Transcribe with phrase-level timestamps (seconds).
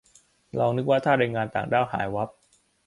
[0.59, 2.29] ลองนึกว่าถ้าแรงงานต่างด้าวหายวับ